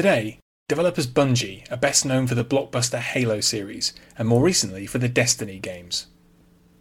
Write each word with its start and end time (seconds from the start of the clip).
Today, 0.00 0.38
developers 0.66 1.06
Bungie 1.06 1.70
are 1.70 1.76
best 1.76 2.06
known 2.06 2.26
for 2.26 2.34
the 2.34 2.42
blockbuster 2.42 3.00
Halo 3.00 3.42
series, 3.42 3.92
and 4.16 4.26
more 4.26 4.42
recently 4.42 4.86
for 4.86 4.96
the 4.96 5.10
Destiny 5.10 5.58
games. 5.58 6.06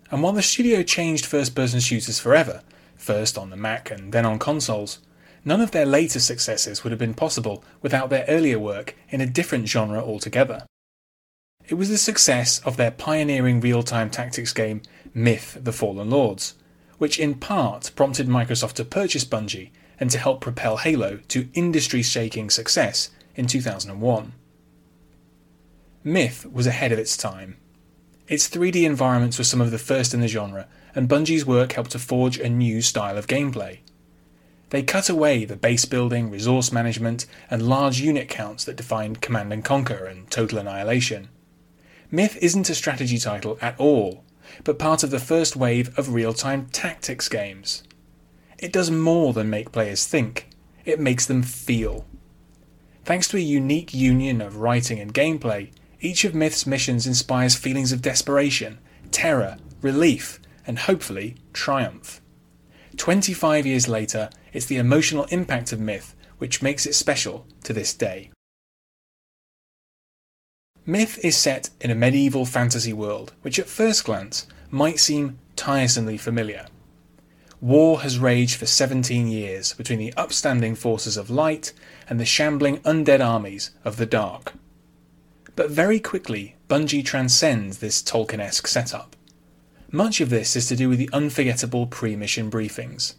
And 0.10 0.24
while 0.24 0.32
the 0.32 0.42
studio 0.42 0.84
changed 0.84 1.26
first 1.26 1.54
person 1.54 1.82
shooters 1.82 2.18
forever, 2.18 2.62
first 2.96 3.38
on 3.38 3.50
the 3.50 3.58
Mac 3.58 3.92
and 3.92 4.14
then 4.14 4.26
on 4.26 4.40
consoles, 4.40 5.00
none 5.44 5.60
of 5.60 5.72
their 5.72 5.86
later 5.86 6.22
successes 6.22 6.82
would 6.86 6.92
have 6.92 7.00
been 7.00 7.14
possible 7.14 7.62
without 7.82 8.10
their 8.10 8.24
earlier 8.30 8.58
work 8.58 8.96
in 9.10 9.20
a 9.20 9.26
different 9.26 9.68
genre 9.68 10.02
altogether. 10.02 10.66
It 11.68 11.74
was 11.74 11.90
the 11.90 11.98
success 11.98 12.60
of 12.60 12.78
their 12.78 12.92
pioneering 12.92 13.60
real 13.60 13.84
time 13.84 14.10
tactics 14.10 14.54
game 14.54 14.82
Myth 15.14 15.58
the 15.62 15.74
Fallen 15.74 16.10
Lords, 16.10 16.54
which 17.00 17.20
in 17.20 17.34
part 17.36 17.92
prompted 17.98 18.30
Microsoft 18.30 18.76
to 18.76 18.86
purchase 18.86 19.26
Bungie 19.26 19.72
and 20.00 20.10
to 20.12 20.18
help 20.18 20.42
propel 20.42 20.78
Halo 20.78 21.18
to 21.30 21.50
industry 21.54 22.02
shaking 22.02 22.50
success 22.50 23.10
in 23.36 23.48
2001. 23.48 24.34
Myth 26.04 26.46
was 26.52 26.68
ahead 26.68 26.92
of 26.92 27.00
its 27.00 27.18
time. 27.18 27.58
Its 28.28 28.48
3D 28.48 28.84
environments 28.84 29.38
were 29.38 29.44
some 29.44 29.62
of 29.62 29.72
the 29.72 29.78
first 29.78 30.14
in 30.14 30.22
the 30.22 30.28
genre, 30.28 30.68
and 30.96 31.10
Bungie's 31.10 31.46
work 31.46 31.74
helped 31.74 31.92
to 31.92 32.00
forge 32.00 32.38
a 32.40 32.50
new 32.50 32.82
style 32.82 33.18
of 33.18 33.28
gameplay. 33.28 33.80
They 34.70 34.84
cut 34.84 35.10
away 35.10 35.46
the 35.46 35.56
base 35.56 35.86
building, 35.86 36.30
resource 36.30 36.72
management, 36.72 37.26
and 37.50 37.68
large 37.68 38.00
unit 38.00 38.30
counts 38.30 38.64
that 38.66 38.76
defined 38.76 39.22
Command 39.22 39.52
and 39.52 39.66
Conquer 39.66 40.06
and 40.06 40.30
Total 40.30 40.60
Annihilation. 40.60 41.30
Myth 42.12 42.38
isn't 42.42 42.70
a 42.70 42.76
strategy 42.76 43.18
title 43.18 43.58
at 43.62 43.80
all, 43.80 44.24
but 44.64 44.80
part 44.80 45.04
of 45.04 45.12
the 45.12 45.20
first 45.20 45.56
wave 45.56 45.98
of 45.98 46.14
real 46.14 46.34
time 46.34 46.68
tactics 46.68 47.30
games. 47.30 47.84
It 48.60 48.74
does 48.74 48.92
more 48.92 49.32
than 49.32 49.50
make 49.50 49.72
players 49.72 50.06
think, 50.06 50.50
it 50.84 51.00
makes 51.00 51.26
them 51.26 51.44
feel. 51.44 52.06
Thanks 53.06 53.28
to 53.30 53.38
a 53.38 53.42
unique 53.42 53.94
union 53.94 54.42
of 54.42 54.58
writing 54.58 55.00
and 55.00 55.14
gameplay, 55.14 55.72
each 56.02 56.26
of 56.26 56.36
Myth's 56.36 56.68
missions 56.68 57.08
inspires 57.08 57.56
feelings 57.56 57.92
of 57.92 58.02
desperation, 58.02 58.80
terror, 59.12 59.58
relief, 59.82 60.40
and 60.68 60.78
hopefully 60.78 61.36
triumph. 61.54 62.22
25 62.98 63.66
years 63.66 63.88
later, 63.88 64.30
it's 64.52 64.66
the 64.66 64.78
emotional 64.78 65.26
impact 65.26 65.72
of 65.72 65.80
Myth 65.80 66.16
which 66.38 66.62
makes 66.62 66.86
it 66.86 66.96
special 66.96 67.46
to 67.64 67.74
this 67.74 67.94
day. 67.94 68.32
Myth 70.86 71.20
is 71.24 71.38
set 71.38 71.70
in 71.80 71.92
a 71.92 71.96
medieval 71.96 72.46
fantasy 72.46 72.94
world 72.94 73.34
which 73.42 73.60
at 73.60 73.68
first 73.68 74.04
glance 74.04 74.48
might 74.70 75.00
seem 75.00 75.40
tiresomely 75.56 76.18
familiar. 76.18 76.66
War 77.62 78.02
has 78.02 78.20
raged 78.20 78.56
for 78.56 78.66
17 78.66 79.28
years 79.28 79.74
between 79.74 80.00
the 80.00 80.14
upstanding 80.16 80.76
forces 80.76 81.18
of 81.18 81.30
light 81.30 81.74
and 82.10 82.20
the 82.20 82.26
shambling 82.26 82.78
undead 82.80 83.24
armies 83.24 83.72
of 83.84 83.98
the 83.98 84.06
dark. 84.06 84.54
But 85.58 85.70
very 85.70 86.00
quickly, 86.00 86.56
Bungie 86.70 87.04
transcends 87.04 87.80
this 87.80 88.02
Tolkien 88.02 88.40
esque 88.40 88.68
setup. 88.68 89.18
Much 89.92 90.22
of 90.22 90.30
this 90.30 90.56
is 90.56 90.68
to 90.68 90.76
do 90.76 90.88
with 90.88 91.00
the 91.00 91.10
unforgettable 91.12 91.86
pre 91.88 92.16
mission 92.16 92.50
briefings. 92.50 93.16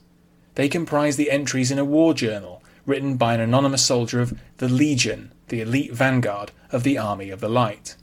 They 0.55 0.69
comprise 0.69 1.17
the 1.17 1.31
entries 1.31 1.71
in 1.71 1.79
a 1.79 1.85
war 1.85 2.15
journal 2.15 2.63
written 2.87 3.17
by 3.17 3.35
an 3.35 3.41
anonymous 3.41 3.85
soldier 3.85 4.21
of 4.21 4.39
the 4.57 4.69
Legion, 4.69 5.33
the 5.49 5.61
elite 5.61 5.93
vanguard 5.93 6.51
of 6.73 6.83
the 6.83 6.97
Army 6.97 7.29
of 7.29 7.41
the 7.41 7.49
Light. 7.49 7.97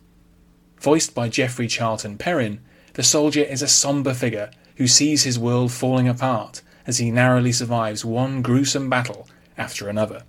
Voiced 0.79 1.15
by 1.15 1.29
Geoffrey 1.29 1.67
Charlton 1.67 2.17
Perrin, 2.17 2.59
the 2.93 3.03
soldier 3.03 3.41
is 3.41 3.63
a 3.63 3.67
somber 3.67 4.13
figure 4.13 4.51
who 4.77 4.87
sees 4.87 5.23
his 5.23 5.37
world 5.37 5.71
falling 5.71 6.07
apart 6.07 6.61
as 6.85 6.99
he 6.99 7.11
narrowly 7.11 7.51
survives 7.51 8.05
one 8.05 8.41
gruesome 8.41 8.89
battle 8.89 9.27
after 9.57 9.89
another. 9.89 10.23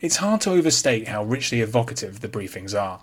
It's 0.00 0.16
hard 0.16 0.40
to 0.42 0.50
overstate 0.50 1.08
how 1.08 1.24
richly 1.24 1.60
evocative 1.60 2.20
the 2.20 2.28
briefings 2.28 2.78
are. 2.80 3.02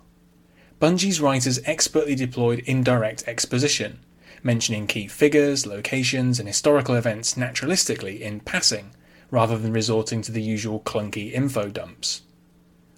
Bungie's 0.79 1.19
writers 1.19 1.59
expertly 1.65 2.15
deployed 2.15 2.59
indirect 2.65 3.23
exposition, 3.27 3.99
mentioning 4.43 4.87
key 4.87 5.07
figures, 5.07 5.65
locations, 5.65 6.39
and 6.39 6.47
historical 6.47 6.95
events 6.95 7.35
naturalistically 7.35 8.19
in 8.19 8.39
passing, 8.39 8.91
rather 9.31 9.57
than 9.57 9.73
resorting 9.73 10.21
to 10.21 10.31
the 10.31 10.41
usual 10.41 10.79
clunky 10.81 11.31
info 11.33 11.69
dumps. 11.69 12.21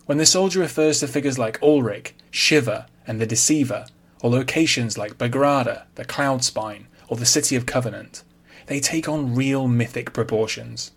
When 0.05 0.17
the 0.17 0.25
soldier 0.25 0.59
refers 0.59 0.99
to 0.99 1.07
figures 1.07 1.39
like 1.39 1.61
Ulrich, 1.61 2.13
Shiva, 2.31 2.87
and 3.07 3.19
the 3.19 3.25
Deceiver, 3.25 3.85
or 4.21 4.29
locations 4.29 4.97
like 4.97 5.17
Bagrada, 5.17 5.83
the 5.95 6.05
Cloud 6.05 6.43
Spine, 6.43 6.87
or 7.07 7.17
the 7.17 7.25
City 7.25 7.55
of 7.55 7.65
Covenant, 7.65 8.23
they 8.67 8.79
take 8.79 9.09
on 9.09 9.35
real 9.35 9.67
mythic 9.67 10.13
proportions. 10.13 10.91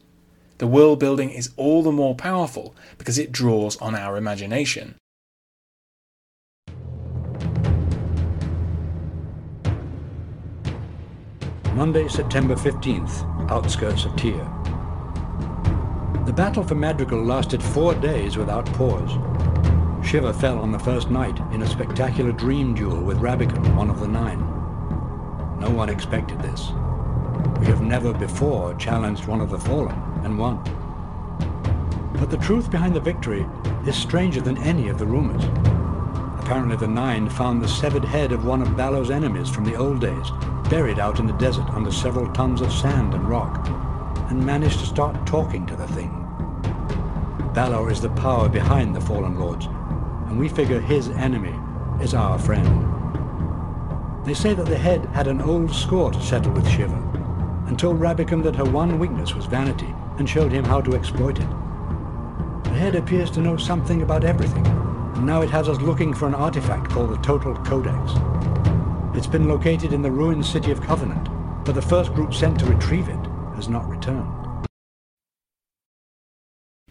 The 0.58 0.66
world 0.66 1.00
building 1.00 1.30
is 1.30 1.50
all 1.56 1.82
the 1.82 1.90
more 1.90 2.14
powerful 2.14 2.76
because 2.98 3.18
it 3.18 3.32
draws 3.32 3.76
on 3.78 3.94
our 3.94 4.16
imagination. 4.16 4.94
Monday, 11.74 12.06
September 12.06 12.54
15th, 12.54 13.50
outskirts 13.50 14.04
of 14.04 14.14
Tyr. 14.14 14.44
The 16.24 16.32
battle 16.32 16.62
for 16.62 16.76
Madrigal 16.76 17.24
lasted 17.24 17.60
four 17.60 17.94
days 17.96 18.36
without 18.36 18.64
pause. 18.74 19.10
Shiva 20.04 20.34
fell 20.34 20.58
on 20.58 20.70
the 20.70 20.78
first 20.78 21.10
night 21.10 21.40
in 21.52 21.62
a 21.62 21.66
spectacular 21.66 22.30
dream 22.30 22.74
duel 22.74 23.00
with 23.00 23.18
Rabican, 23.18 23.74
one 23.74 23.90
of 23.90 24.00
the 24.00 24.06
nine. 24.06 24.38
No 25.58 25.70
one 25.70 25.88
expected 25.88 26.40
this. 26.40 26.70
We 27.58 27.66
have 27.66 27.80
never 27.80 28.12
before 28.12 28.74
challenged 28.74 29.26
one 29.26 29.40
of 29.40 29.50
the 29.50 29.58
fallen 29.58 29.96
and 30.22 30.38
won. 30.38 30.62
But 32.20 32.30
the 32.30 32.36
truth 32.36 32.70
behind 32.70 32.94
the 32.94 33.00
victory 33.00 33.46
is 33.86 33.96
stranger 33.96 34.40
than 34.40 34.58
any 34.58 34.88
of 34.88 34.98
the 34.98 35.06
rumors. 35.06 35.44
Apparently 36.38 36.76
the 36.76 36.86
Nine 36.86 37.28
found 37.30 37.62
the 37.62 37.68
severed 37.68 38.04
head 38.04 38.30
of 38.30 38.44
one 38.44 38.60
of 38.60 38.76
Balor's 38.76 39.10
enemies 39.10 39.48
from 39.48 39.64
the 39.64 39.74
old 39.74 40.00
days, 40.00 40.30
buried 40.68 40.98
out 40.98 41.18
in 41.18 41.26
the 41.26 41.32
desert 41.34 41.68
under 41.70 41.90
several 41.90 42.30
tons 42.34 42.60
of 42.60 42.72
sand 42.72 43.14
and 43.14 43.28
rock, 43.28 43.66
and 44.28 44.44
managed 44.44 44.80
to 44.80 44.86
start 44.86 45.26
talking 45.26 45.66
to 45.66 45.76
the 45.76 45.88
thing. 45.88 46.20
Balor 47.54 47.90
is 47.90 48.00
the 48.00 48.10
power 48.10 48.48
behind 48.48 48.94
the 48.94 49.00
Fallen 49.00 49.38
Lords, 49.38 49.66
and 50.26 50.38
we 50.38 50.48
figure 50.48 50.80
his 50.80 51.08
enemy 51.10 51.54
is 52.02 52.14
our 52.14 52.38
friend. 52.38 52.66
They 54.24 54.34
say 54.34 54.54
that 54.54 54.66
the 54.66 54.78
head 54.78 55.04
had 55.06 55.26
an 55.26 55.42
old 55.42 55.74
score 55.74 56.10
to 56.10 56.22
settle 56.22 56.52
with 56.52 56.68
Shiva, 56.68 56.96
and 57.66 57.78
told 57.78 58.00
Rabican 58.00 58.42
that 58.42 58.56
her 58.56 58.64
one 58.64 58.98
weakness 58.98 59.34
was 59.34 59.46
vanity, 59.46 59.94
and 60.18 60.28
showed 60.28 60.52
him 60.52 60.64
how 60.64 60.80
to 60.80 60.94
exploit 60.94 61.38
it. 61.38 61.48
The 62.64 62.70
head 62.70 62.94
appears 62.94 63.30
to 63.32 63.40
know 63.40 63.56
something 63.56 64.02
about 64.02 64.24
everything, 64.24 64.66
and 64.66 65.26
now 65.26 65.42
it 65.42 65.50
has 65.50 65.68
us 65.68 65.80
looking 65.80 66.12
for 66.12 66.26
an 66.26 66.34
artifact 66.34 66.90
called 66.90 67.10
the 67.10 67.18
Total 67.18 67.54
Codex. 67.56 68.12
It's 69.16 69.26
been 69.26 69.48
located 69.48 69.92
in 69.92 70.02
the 70.02 70.10
ruined 70.10 70.44
city 70.44 70.70
of 70.70 70.80
Covenant, 70.80 71.28
but 71.64 71.74
the 71.74 71.82
first 71.82 72.12
group 72.14 72.34
sent 72.34 72.58
to 72.60 72.66
retrieve 72.66 73.08
it 73.08 73.26
has 73.54 73.68
not 73.68 73.88
returned. 73.88 74.28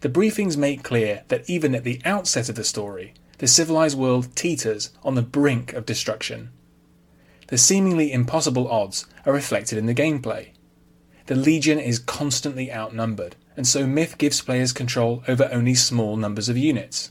The 0.00 0.08
briefings 0.08 0.56
make 0.56 0.82
clear 0.82 1.24
that 1.28 1.48
even 1.48 1.74
at 1.74 1.84
the 1.84 2.00
outset 2.04 2.48
of 2.48 2.54
the 2.54 2.64
story, 2.64 3.14
the 3.44 3.48
civilized 3.48 3.98
world 3.98 4.34
teeters 4.34 4.88
on 5.02 5.16
the 5.16 5.20
brink 5.20 5.74
of 5.74 5.84
destruction. 5.84 6.48
The 7.48 7.58
seemingly 7.58 8.10
impossible 8.10 8.66
odds 8.70 9.04
are 9.26 9.34
reflected 9.34 9.76
in 9.76 9.84
the 9.84 9.94
gameplay. 9.94 10.52
The 11.26 11.34
Legion 11.34 11.78
is 11.78 11.98
constantly 11.98 12.72
outnumbered, 12.72 13.36
and 13.54 13.66
so 13.66 13.86
Myth 13.86 14.16
gives 14.16 14.40
players 14.40 14.72
control 14.72 15.22
over 15.28 15.50
only 15.52 15.74
small 15.74 16.16
numbers 16.16 16.48
of 16.48 16.56
units. 16.56 17.10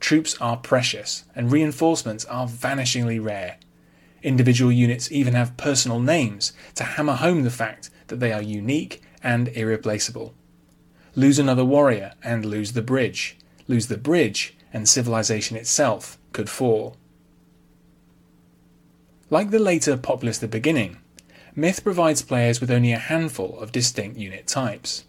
Troops 0.00 0.38
are 0.40 0.56
precious, 0.56 1.24
and 1.36 1.52
reinforcements 1.52 2.24
are 2.24 2.46
vanishingly 2.46 3.22
rare. 3.22 3.58
Individual 4.22 4.72
units 4.72 5.12
even 5.12 5.34
have 5.34 5.58
personal 5.58 6.00
names 6.00 6.54
to 6.76 6.84
hammer 6.84 7.16
home 7.16 7.42
the 7.42 7.50
fact 7.50 7.90
that 8.06 8.20
they 8.20 8.32
are 8.32 8.40
unique 8.40 9.02
and 9.22 9.48
irreplaceable. 9.48 10.32
Lose 11.14 11.38
another 11.38 11.66
warrior 11.66 12.14
and 12.24 12.46
lose 12.46 12.72
the 12.72 12.80
bridge. 12.80 13.36
Lose 13.66 13.88
the 13.88 13.98
bridge 13.98 14.54
and 14.72 14.88
civilization 14.88 15.56
itself 15.56 16.18
could 16.32 16.50
fall. 16.50 16.96
Like 19.30 19.50
the 19.50 19.58
later 19.58 19.96
Populous 19.96 20.38
the 20.38 20.48
Beginning, 20.48 20.98
Myth 21.54 21.82
provides 21.82 22.22
players 22.22 22.60
with 22.60 22.70
only 22.70 22.92
a 22.92 22.98
handful 22.98 23.58
of 23.58 23.72
distinct 23.72 24.16
unit 24.16 24.46
types. 24.46 25.04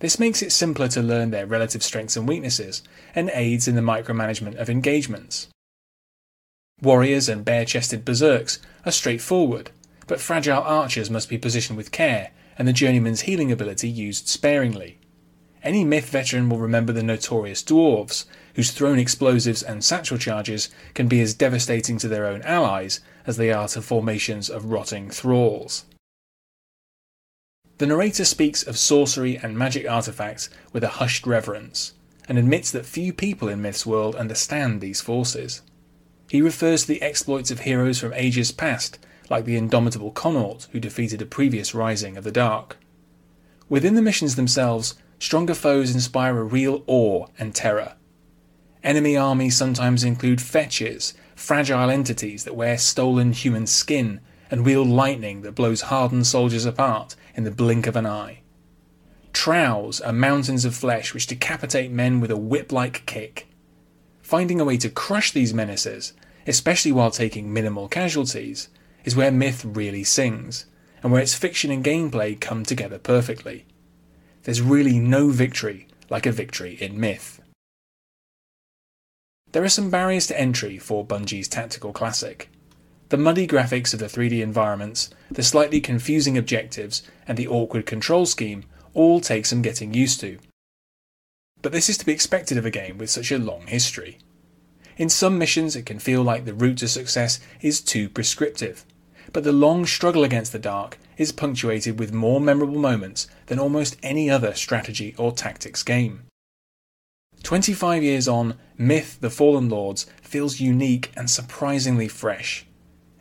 This 0.00 0.18
makes 0.18 0.42
it 0.42 0.50
simpler 0.50 0.88
to 0.88 1.02
learn 1.02 1.30
their 1.30 1.46
relative 1.46 1.82
strengths 1.82 2.16
and 2.16 2.26
weaknesses, 2.26 2.82
and 3.14 3.30
aids 3.34 3.68
in 3.68 3.76
the 3.76 3.82
micromanagement 3.82 4.56
of 4.56 4.68
engagements. 4.68 5.48
Warriors 6.80 7.28
and 7.28 7.44
bare 7.44 7.64
chested 7.64 8.04
berserks 8.04 8.58
are 8.84 8.90
straightforward, 8.90 9.70
but 10.08 10.20
fragile 10.20 10.62
archers 10.62 11.08
must 11.08 11.28
be 11.28 11.38
positioned 11.38 11.76
with 11.76 11.92
care, 11.92 12.32
and 12.58 12.66
the 12.66 12.72
journeyman's 12.72 13.22
healing 13.22 13.52
ability 13.52 13.88
used 13.88 14.26
sparingly. 14.26 14.98
Any 15.64 15.84
myth 15.84 16.08
veteran 16.08 16.48
will 16.48 16.58
remember 16.58 16.92
the 16.92 17.02
notorious 17.02 17.62
dwarves, 17.62 18.24
whose 18.54 18.72
thrown 18.72 18.98
explosives 18.98 19.62
and 19.62 19.84
satchel 19.84 20.18
charges 20.18 20.68
can 20.94 21.06
be 21.06 21.20
as 21.20 21.34
devastating 21.34 21.98
to 21.98 22.08
their 22.08 22.26
own 22.26 22.42
allies 22.42 23.00
as 23.26 23.36
they 23.36 23.52
are 23.52 23.68
to 23.68 23.82
formations 23.82 24.50
of 24.50 24.66
rotting 24.66 25.08
thralls. 25.08 25.84
The 27.78 27.86
narrator 27.86 28.24
speaks 28.24 28.62
of 28.62 28.78
sorcery 28.78 29.36
and 29.36 29.56
magic 29.56 29.88
artifacts 29.88 30.50
with 30.72 30.84
a 30.84 30.98
hushed 30.98 31.26
reverence, 31.26 31.94
and 32.28 32.38
admits 32.38 32.70
that 32.70 32.86
few 32.86 33.12
people 33.12 33.48
in 33.48 33.62
Myth's 33.62 33.86
world 33.86 34.14
understand 34.14 34.80
these 34.80 35.00
forces. 35.00 35.62
He 36.28 36.42
refers 36.42 36.82
to 36.82 36.88
the 36.88 37.02
exploits 37.02 37.50
of 37.50 37.60
heroes 37.60 37.98
from 37.98 38.12
ages 38.14 38.52
past, 38.52 38.98
like 39.30 39.44
the 39.44 39.56
indomitable 39.56 40.10
Connaught 40.10 40.68
who 40.72 40.80
defeated 40.80 41.22
a 41.22 41.26
previous 41.26 41.74
rising 41.74 42.16
of 42.16 42.24
the 42.24 42.32
Dark. 42.32 42.76
Within 43.68 43.94
the 43.94 44.02
missions 44.02 44.36
themselves, 44.36 44.94
stronger 45.22 45.54
foes 45.54 45.94
inspire 45.94 46.36
a 46.36 46.42
real 46.42 46.82
awe 46.88 47.24
and 47.38 47.54
terror. 47.54 47.94
Enemy 48.82 49.16
armies 49.16 49.56
sometimes 49.56 50.02
include 50.02 50.42
fetches, 50.42 51.14
fragile 51.36 51.90
entities 51.90 52.42
that 52.42 52.56
wear 52.56 52.76
stolen 52.76 53.32
human 53.32 53.64
skin 53.64 54.20
and 54.50 54.66
wield 54.66 54.88
lightning 54.88 55.42
that 55.42 55.54
blows 55.54 55.82
hardened 55.82 56.26
soldiers 56.26 56.64
apart 56.64 57.14
in 57.36 57.44
the 57.44 57.52
blink 57.52 57.86
of 57.86 57.94
an 57.94 58.04
eye. 58.04 58.40
Trows 59.32 60.00
are 60.00 60.12
mountains 60.12 60.64
of 60.64 60.74
flesh 60.74 61.14
which 61.14 61.28
decapitate 61.28 61.92
men 61.92 62.18
with 62.18 62.32
a 62.32 62.36
whip 62.36 62.72
like 62.72 63.06
kick. 63.06 63.46
Finding 64.22 64.60
a 64.60 64.64
way 64.64 64.76
to 64.76 64.90
crush 64.90 65.30
these 65.30 65.54
menaces, 65.54 66.14
especially 66.48 66.90
while 66.90 67.12
taking 67.12 67.52
minimal 67.52 67.86
casualties, 67.86 68.68
is 69.04 69.14
where 69.14 69.30
myth 69.30 69.64
really 69.64 70.02
sings, 70.02 70.66
and 71.00 71.12
where 71.12 71.22
its 71.22 71.36
fiction 71.36 71.70
and 71.70 71.84
gameplay 71.84 72.38
come 72.38 72.64
together 72.64 72.98
perfectly. 72.98 73.66
There's 74.44 74.60
really 74.60 74.98
no 74.98 75.28
victory 75.28 75.86
like 76.10 76.26
a 76.26 76.32
victory 76.32 76.76
in 76.80 76.98
myth. 76.98 77.40
There 79.52 79.62
are 79.62 79.68
some 79.68 79.90
barriers 79.90 80.26
to 80.28 80.40
entry 80.40 80.78
for 80.78 81.06
Bungie's 81.06 81.48
tactical 81.48 81.92
classic. 81.92 82.48
The 83.10 83.18
muddy 83.18 83.46
graphics 83.46 83.92
of 83.92 84.00
the 84.00 84.06
3D 84.06 84.40
environments, 84.40 85.10
the 85.30 85.42
slightly 85.42 85.80
confusing 85.80 86.38
objectives, 86.38 87.02
and 87.28 87.36
the 87.36 87.46
awkward 87.46 87.86
control 87.86 88.26
scheme 88.26 88.64
all 88.94 89.20
take 89.20 89.46
some 89.46 89.62
getting 89.62 89.94
used 89.94 90.20
to. 90.20 90.38
But 91.60 91.72
this 91.72 91.88
is 91.88 91.98
to 91.98 92.06
be 92.06 92.12
expected 92.12 92.58
of 92.58 92.66
a 92.66 92.70
game 92.70 92.98
with 92.98 93.10
such 93.10 93.30
a 93.30 93.38
long 93.38 93.66
history. 93.66 94.18
In 94.96 95.08
some 95.08 95.38
missions, 95.38 95.76
it 95.76 95.86
can 95.86 95.98
feel 95.98 96.22
like 96.22 96.44
the 96.44 96.54
route 96.54 96.78
to 96.78 96.88
success 96.88 97.38
is 97.60 97.80
too 97.80 98.08
prescriptive, 98.08 98.84
but 99.32 99.44
the 99.44 99.52
long 99.52 99.86
struggle 99.86 100.24
against 100.24 100.52
the 100.52 100.58
dark 100.58 100.98
is 101.16 101.32
punctuated 101.32 101.98
with 101.98 102.12
more 102.12 102.40
memorable 102.40 102.78
moments 102.78 103.26
than 103.46 103.58
almost 103.58 103.96
any 104.02 104.30
other 104.30 104.54
strategy 104.54 105.14
or 105.18 105.32
tactics 105.32 105.82
game. 105.82 106.24
25 107.42 108.02
years 108.02 108.28
on, 108.28 108.54
Myth 108.78 109.18
The 109.20 109.30
Fallen 109.30 109.68
Lords 109.68 110.06
feels 110.22 110.60
unique 110.60 111.10
and 111.16 111.28
surprisingly 111.28 112.08
fresh. 112.08 112.66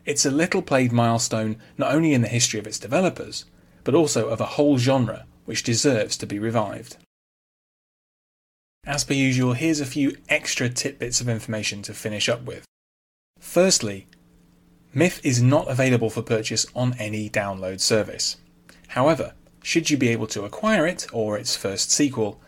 It's 0.06 0.26
a 0.26 0.32
little 0.32 0.62
played 0.62 0.92
milestone 0.92 1.58
not 1.78 1.94
only 1.94 2.14
in 2.14 2.22
the 2.22 2.28
history 2.28 2.60
of 2.60 2.68
its 2.68 2.80
developers, 2.80 3.46
but 3.84 3.96
also 3.96 4.30
of 4.30 4.42
a 4.42 4.46
whole 4.58 4.78
genre 4.78 5.26
which 5.46 5.64
deserves 5.64 6.18
to 6.18 6.28
be 6.28 6.40
revived. 6.40 6.98
As 8.86 9.04
per 9.04 9.14
usual, 9.14 9.54
here's 9.54 9.80
a 9.80 9.86
few 9.86 10.18
extra 10.28 10.70
tidbits 10.70 11.22
of 11.22 11.30
information 11.30 11.82
to 11.84 11.94
finish 11.94 12.28
up 12.28 12.44
with. 12.44 12.66
Firstly, 13.40 14.08
Myth 14.94 15.22
is 15.24 15.42
not 15.42 15.70
available 15.70 16.10
for 16.10 16.22
purchase 16.22 16.66
on 16.76 16.96
any 17.00 17.30
download 17.30 17.80
service. 17.80 18.38
However, 18.90 19.34
should 19.64 19.90
you 19.90 19.96
be 19.96 20.10
able 20.10 20.28
to 20.28 20.44
acquire 20.44 20.86
it 20.86 21.08
or 21.14 21.38
its 21.38 21.56
first 21.56 21.92
sequel, 21.92 22.42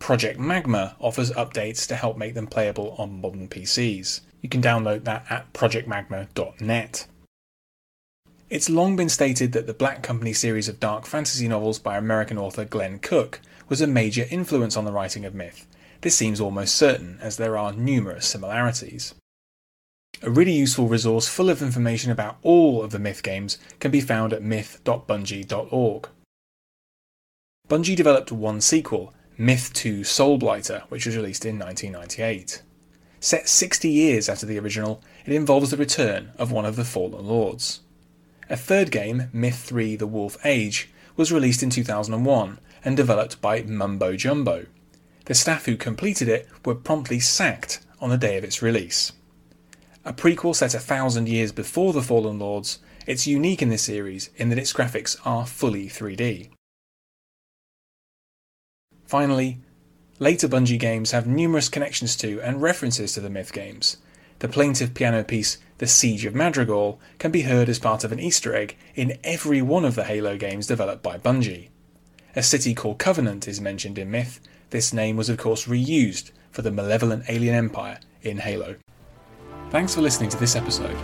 Project 0.00 0.38
Magma 0.38 0.96
offers 1.00 1.30
updates 1.32 1.86
to 1.88 1.94
help 1.94 2.16
make 2.16 2.34
them 2.34 2.48
playable 2.48 2.96
on 2.98 3.20
modern 3.20 3.48
PCs. 3.48 4.22
You 4.40 4.48
can 4.48 4.60
download 4.60 5.04
that 5.04 5.24
at 5.30 5.52
projectmagma.net. 5.52 7.06
It's 8.50 8.68
long 8.68 8.96
been 8.96 9.08
stated 9.08 9.52
that 9.52 9.66
the 9.66 9.72
Black 9.72 10.02
Company 10.02 10.32
series 10.32 10.68
of 10.68 10.80
dark 10.80 11.06
fantasy 11.06 11.48
novels 11.48 11.78
by 11.78 11.96
American 11.96 12.38
author 12.38 12.64
Glenn 12.64 12.98
Cook 12.98 13.40
was 13.68 13.80
a 13.80 13.86
major 13.86 14.26
influence 14.30 14.76
on 14.76 14.84
the 14.84 14.92
writing 14.92 15.24
of 15.24 15.34
Myth. 15.34 15.66
This 16.00 16.16
seems 16.16 16.40
almost 16.40 16.74
certain, 16.74 17.18
as 17.22 17.36
there 17.36 17.56
are 17.56 17.72
numerous 17.72 18.26
similarities. 18.26 19.14
A 20.24 20.30
really 20.30 20.52
useful 20.52 20.88
resource 20.88 21.28
full 21.28 21.50
of 21.50 21.60
information 21.60 22.10
about 22.10 22.38
all 22.40 22.82
of 22.82 22.92
the 22.92 22.98
Myth 22.98 23.22
games 23.22 23.58
can 23.78 23.90
be 23.90 24.00
found 24.00 24.32
at 24.32 24.42
myth.bungie.org. 24.42 26.08
Bungie 27.68 27.94
developed 27.94 28.32
one 28.32 28.62
sequel, 28.62 29.12
Myth 29.36 29.70
2 29.74 30.00
Soulblighter, 30.00 30.84
which 30.84 31.04
was 31.04 31.14
released 31.14 31.44
in 31.44 31.58
1998. 31.58 32.62
Set 33.20 33.50
60 33.50 33.86
years 33.86 34.30
after 34.30 34.46
the 34.46 34.58
original, 34.58 35.02
it 35.26 35.34
involves 35.34 35.70
the 35.70 35.76
return 35.76 36.32
of 36.38 36.50
one 36.50 36.64
of 36.64 36.76
the 36.76 36.86
Fallen 36.86 37.26
Lords. 37.26 37.80
A 38.48 38.56
third 38.56 38.90
game, 38.90 39.28
Myth 39.30 39.58
3 39.58 39.94
The 39.94 40.06
Wolf 40.06 40.38
Age, 40.42 40.88
was 41.16 41.32
released 41.32 41.62
in 41.62 41.68
2001 41.68 42.58
and 42.82 42.96
developed 42.96 43.42
by 43.42 43.60
Mumbo 43.60 44.16
Jumbo. 44.16 44.64
The 45.26 45.34
staff 45.34 45.66
who 45.66 45.76
completed 45.76 46.30
it 46.30 46.48
were 46.64 46.74
promptly 46.74 47.20
sacked 47.20 47.80
on 48.00 48.08
the 48.08 48.16
day 48.16 48.38
of 48.38 48.44
its 48.44 48.62
release. 48.62 49.12
A 50.04 50.12
prequel 50.12 50.54
set 50.54 50.74
a 50.74 50.78
thousand 50.78 51.28
years 51.28 51.50
before 51.50 51.92
The 51.92 52.02
Fallen 52.02 52.38
Lords, 52.38 52.78
it's 53.06 53.26
unique 53.26 53.62
in 53.62 53.70
this 53.70 53.82
series 53.82 54.30
in 54.36 54.50
that 54.50 54.58
its 54.58 54.72
graphics 54.72 55.16
are 55.24 55.46
fully 55.46 55.86
3D. 55.86 56.50
Finally, 59.06 59.60
later 60.18 60.48
Bungie 60.48 60.78
games 60.78 61.12
have 61.12 61.26
numerous 61.26 61.68
connections 61.68 62.16
to 62.16 62.40
and 62.42 62.60
references 62.60 63.12
to 63.12 63.20
the 63.20 63.30
Myth 63.30 63.52
games, 63.52 63.96
the 64.40 64.48
plaintive 64.48 64.92
piano 64.92 65.24
piece 65.24 65.58
The 65.78 65.86
Siege 65.86 66.26
of 66.26 66.34
Madrigal 66.34 67.00
can 67.18 67.30
be 67.30 67.42
heard 67.42 67.68
as 67.68 67.78
part 67.78 68.04
of 68.04 68.12
an 68.12 68.20
Easter 68.20 68.54
egg 68.54 68.76
in 68.94 69.18
every 69.24 69.62
one 69.62 69.84
of 69.84 69.94
the 69.94 70.04
Halo 70.04 70.36
games 70.36 70.66
developed 70.66 71.02
by 71.02 71.16
Bungie. 71.16 71.68
A 72.36 72.42
city 72.42 72.74
called 72.74 72.98
Covenant 72.98 73.48
is 73.48 73.60
mentioned 73.60 73.98
in 73.98 74.10
Myth. 74.10 74.40
This 74.70 74.92
name 74.92 75.16
was, 75.16 75.28
of 75.28 75.38
course, 75.38 75.66
reused 75.66 76.30
for 76.50 76.62
the 76.62 76.70
malevolent 76.70 77.24
alien 77.28 77.54
empire 77.54 78.00
in 78.22 78.38
Halo. 78.38 78.76
Thanks 79.74 79.92
for 79.92 80.02
listening 80.02 80.30
to 80.30 80.38
this 80.38 80.54
episode. 80.54 80.96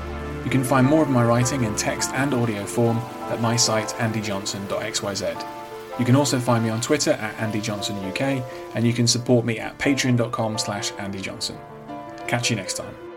You 0.45 0.49
can 0.49 0.63
find 0.63 0.87
more 0.87 1.03
of 1.03 1.11
my 1.11 1.25
writing 1.25 1.65
in 1.65 1.75
text 1.75 2.13
and 2.13 2.33
audio 2.33 2.65
form 2.65 2.99
at 3.29 3.41
my 3.41 3.57
site 3.57 3.89
andyjohnson.xyz. 3.99 5.99
You 5.99 6.05
can 6.05 6.15
also 6.15 6.39
find 6.39 6.63
me 6.63 6.71
on 6.71 6.81
Twitter 6.81 7.11
at 7.11 7.37
andyjohnsonuk 7.39 8.45
and 8.77 8.87
you 8.87 8.93
can 8.93 9.09
support 9.09 9.45
me 9.45 9.59
at 9.59 9.77
patreon.com 9.79 10.57
slash 10.57 10.93
andyjohnson. 10.93 11.59
Catch 12.29 12.49
you 12.49 12.55
next 12.55 12.75
time. 12.75 13.10